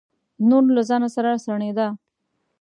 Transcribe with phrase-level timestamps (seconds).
[0.49, 1.87] نور نو له ځانه سره سڼېده.